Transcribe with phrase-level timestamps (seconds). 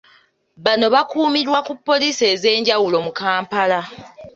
[0.65, 3.79] Bano bakuumirwa ku poliisi ez’enjawulo mu Kampala.